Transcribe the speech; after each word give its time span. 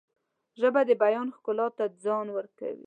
ژبه 0.59 0.81
د 0.87 0.91
بیان 1.03 1.27
ښکلا 1.35 1.67
ته 1.77 1.83
جان 2.03 2.27
ورکوي 2.37 2.79